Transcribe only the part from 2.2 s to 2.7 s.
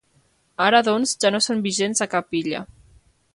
illa.